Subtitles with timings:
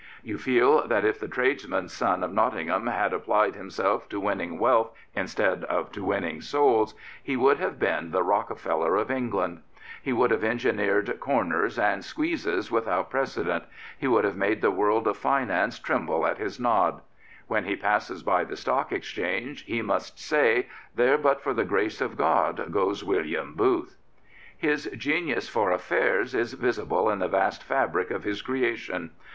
[0.23, 4.91] You feel that if the tradesman's son of Nottingham had applied himself to winning wealth
[5.15, 9.11] instead of to winning souls i86 General Booth he would have been the Rockefeller of
[9.11, 9.61] England.
[10.01, 13.65] He would have engineered" corners and" squeezes" without precedent.
[13.95, 17.01] He would have made the world of finance tremble at his nod.
[17.45, 20.65] When he passes by the Stock Exchange he must say:
[20.97, 23.97] ''There, but for the grace of God, goes William Booth.''
[24.57, 29.11] His genius for affairs is visible in the vast fabric of his creation.